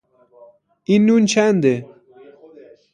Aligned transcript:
این 0.83 1.05
نون 1.05 1.25
چنده؟ 1.25 1.85